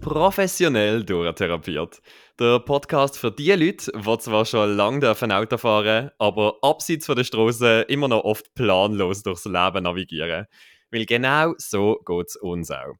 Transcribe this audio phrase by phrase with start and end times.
[0.00, 2.00] Professionell durchtherapiert.
[2.38, 7.24] Der Podcast für die Leute, die zwar schon lange Auto fahren aber abseits von der
[7.24, 10.46] Straße immer noch oft planlos durchs Leben navigieren.
[10.90, 12.94] Weil genau so geht es uns auch.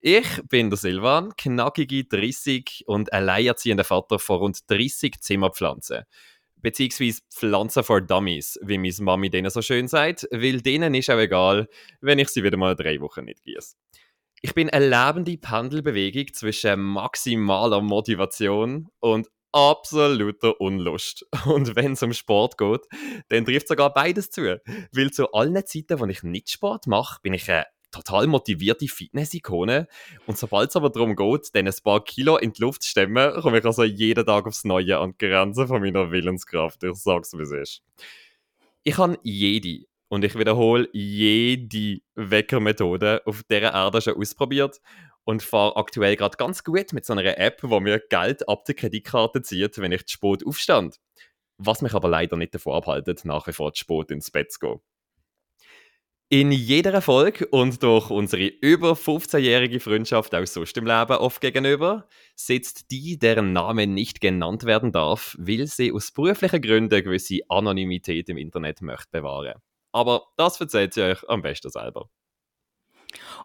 [0.00, 6.04] Ich bin der Silvan, knackige 30 und alleinerziehender Vater von rund 30 Zimmerpflanzen.
[6.56, 11.18] Beziehungsweise Pflanzen for Dummies, wie meine Mami denen so schön sagt, weil denen ist auch
[11.18, 11.68] egal,
[12.00, 13.74] wenn ich sie wieder mal drei Wochen nicht gieße.
[14.44, 21.24] Ich bin eine lebende Pendelbewegung zwischen maximaler Motivation und absoluter Unlust.
[21.46, 22.82] Und wenn es um Sport geht,
[23.30, 24.60] dann trifft sogar beides zu.
[24.92, 29.88] Weil zu allen Zeiten, wo ich nicht Sport mache, bin ich eine total motivierte Fitness-Ikone.
[30.26, 33.40] Und sobald es aber darum geht, dann ein paar Kilo in die Luft zu stemmen,
[33.40, 36.84] komme ich also jeden Tag aufs Neue an die Grenzen von meiner Willenskraft.
[36.84, 37.82] Ich sag's, wie es ist.
[38.82, 44.80] Ich habe jede und ich wiederhole jede Weckermethode auf dieser Erde schon ausprobiert
[45.24, 48.76] und fahre aktuell gerade ganz gut mit so einer App, wo mir Geld ab der
[48.76, 51.00] Kreditkarte zieht, wenn ich zu spät aufstand.
[51.58, 54.60] Was mich aber leider nicht davor abhaltet, nach wie vor zu spät ins Bett zu
[54.60, 54.80] gehen.
[56.28, 62.08] In jeder Folge und durch unsere über 15-jährige Freundschaft auch sonst im Leben oft gegenüber
[62.36, 68.28] sitzt die, deren Name nicht genannt werden darf, weil sie aus beruflichen Gründen gewisse Anonymität
[68.28, 69.60] im Internet möchte bewahren.
[69.94, 72.10] Aber das erzählt ihr euch am besten selber.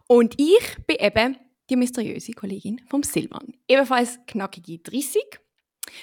[0.08, 1.38] Und ich bin eben
[1.70, 3.54] die mysteriöse Kollegin vom Silvan.
[3.68, 5.22] Ebenfalls knackige 30.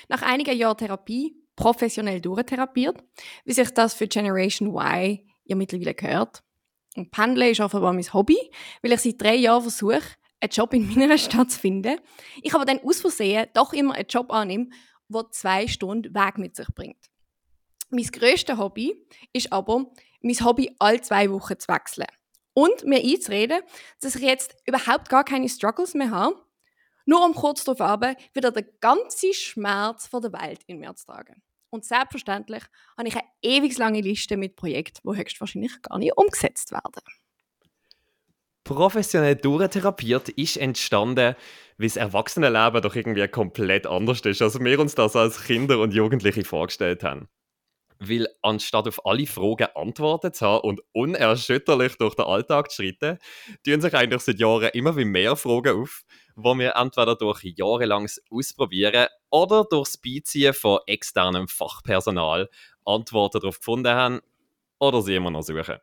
[0.07, 3.03] Nach einigen Jahren Therapie professionell durchtherapiert,
[3.43, 6.43] wie sich das für Generation Y ja mittlerweile gehört.
[6.95, 8.37] Und Pendeln ist offenbar mein Hobby,
[8.81, 10.01] weil ich seit drei Jahren versuche,
[10.39, 11.99] einen Job in meiner Stadt zu finden.
[12.41, 14.69] Ich aber dann aus Versehen doch immer einen Job annehme,
[15.09, 17.09] der zwei Stunden Weg mit sich bringt.
[17.89, 19.85] Mein grösstes Hobby ist aber,
[20.21, 22.07] mein Hobby alle zwei Wochen zu wechseln.
[22.53, 23.61] Und mir einzureden,
[24.01, 26.35] dass ich jetzt überhaupt gar keine Struggles mehr habe,
[27.05, 31.05] nur um kurz darauf aber wieder den ganzen Schmerz von der Welt in mir zu
[31.05, 31.41] tragen.
[31.69, 32.63] Und selbstverständlich
[32.97, 37.01] habe ich eine ewig lange Liste mit Projekten, die höchstwahrscheinlich gar nicht umgesetzt werden.
[38.63, 41.35] Professionell durchtherapiert ist entstanden,
[41.77, 45.93] weil das Erwachsenenleben doch irgendwie komplett anders ist, als wir uns das als Kinder und
[45.93, 47.29] Jugendliche vorgestellt haben.
[47.99, 53.17] Weil anstatt auf alle Fragen Antworten zu haben und unerschütterlich durch den Alltag zu schreiten,
[53.65, 56.03] tun sich eigentlich seit Jahren immer wie mehr Fragen auf,
[56.35, 62.49] wo wir entweder durch jahrelanges Ausprobieren oder durchs Beiziehen von externem Fachpersonal
[62.85, 64.21] Antworten darauf gefunden haben
[64.79, 65.77] oder sie immer noch suchen.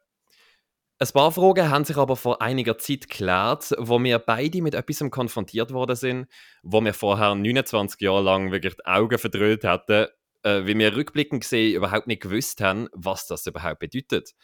[1.00, 5.10] Ein paar Fragen haben sich aber vor einiger Zeit geklärt, wo wir beide mit etwas
[5.10, 6.28] konfrontiert worden sind,
[6.62, 10.06] wo wir vorher 29 Jahre lang wirklich die Augen verdrüllt hätten
[10.44, 14.34] äh, wie wir rückblickend gesehen überhaupt nicht gewusst haben, was das überhaupt bedeutet.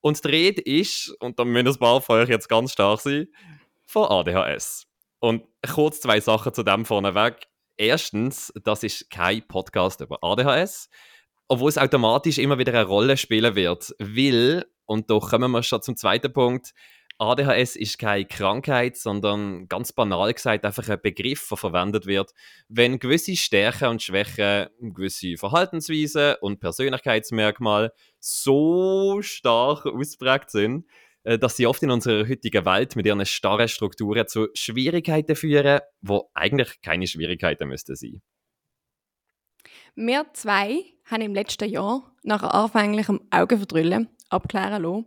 [0.00, 3.28] Und die Rede ist, und da müssen paar von euch jetzt ganz stark sein,
[3.86, 4.86] von ADHS.
[5.20, 7.46] Und kurz zwei Sachen zu dem vorneweg.
[7.76, 10.88] Erstens, das ist kein Podcast über ADHS,
[11.48, 15.82] obwohl es automatisch immer wieder eine Rolle spielen wird, weil, und da kommen wir schon
[15.82, 16.72] zum zweiten Punkt,
[17.18, 22.32] ADHS ist keine Krankheit, sondern ganz banal gesagt einfach ein Begriff, der verwendet wird,
[22.68, 30.86] wenn gewisse Stärken und Schwächen, gewisse Verhaltensweisen und Persönlichkeitsmerkmale so stark ausprägt sind,
[31.22, 35.80] äh, dass sie oft in unserer heutigen Welt mit ihren starren Strukturen zu Schwierigkeiten führen,
[36.00, 38.22] wo eigentlich keine Schwierigkeiten müssten sein.
[39.94, 45.06] Wir zwei haben im letzten Jahr nach anfänglichem Augenverdrüllen abklären lassen,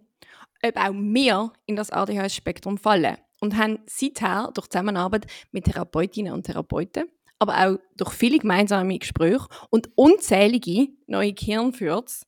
[0.63, 6.43] ob auch wir in das ADHS-Spektrum fallen und haben seither durch Zusammenarbeit mit Therapeutinnen und
[6.43, 7.09] Therapeuten,
[7.39, 12.25] aber auch durch viele gemeinsame Gespräche und unzählige neue Gehirnfürze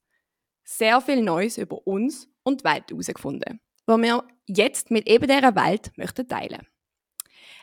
[0.64, 5.56] sehr viel Neues über uns und die Welt herausgefunden, was wir jetzt mit eben dieser
[5.56, 6.68] Welt möchten teilen.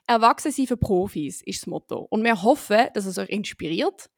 [0.09, 4.09] Erwachsen sein für Profis ist das Motto und wir hoffen, dass es euch inspiriert,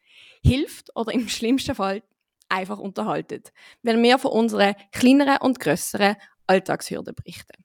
[0.43, 2.03] hilft oder im schlimmsten Fall
[2.49, 6.17] einfach unterhaltet, wenn wir von unseren kleineren und grösseren
[6.49, 7.65] Alltagshürden berichten.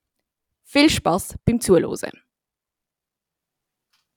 [0.64, 2.22] Viel Spaß beim Zuhören.